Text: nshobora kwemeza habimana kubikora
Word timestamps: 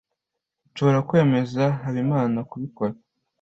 nshobora 0.69 0.99
kwemeza 1.09 1.63
habimana 1.83 2.39
kubikora 2.49 2.93